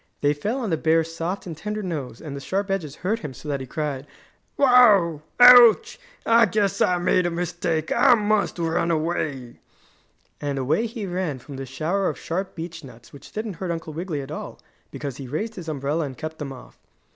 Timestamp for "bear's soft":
0.77-1.45